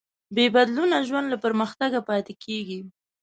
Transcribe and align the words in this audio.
بېبدلونه 0.35 0.95
ژوند 1.07 1.27
له 1.33 1.37
پرمختګه 1.45 1.99
پاتې 2.09 2.33
کېږي. 2.43 2.79